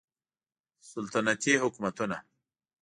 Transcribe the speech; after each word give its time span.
سلطنتي 0.91 1.53
حکومتونه 1.63 2.17